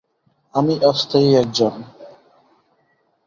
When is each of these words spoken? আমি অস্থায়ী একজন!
আমি 0.53 0.73
অস্থায়ী 0.83 1.29
একজন! 1.35 1.73